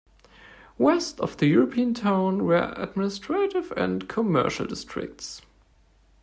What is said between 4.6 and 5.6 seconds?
districts.